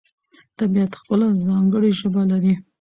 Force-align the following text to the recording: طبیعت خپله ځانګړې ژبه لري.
طبیعت 0.57 0.91
خپله 1.01 1.25
ځانګړې 1.45 1.91
ژبه 1.99 2.21
لري. 2.31 2.53